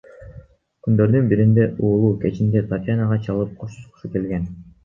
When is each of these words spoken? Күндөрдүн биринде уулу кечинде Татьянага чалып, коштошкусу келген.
Күндөрдүн 0.87 1.29
биринде 1.33 1.67
уулу 1.89 2.09
кечинде 2.25 2.65
Татьянага 2.73 3.21
чалып, 3.29 3.55
коштошкусу 3.63 4.13
келген. 4.19 4.53